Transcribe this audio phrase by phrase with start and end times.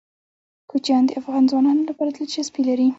[0.69, 2.87] کوچیان د افغان ځوانانو لپاره دلچسپي لري.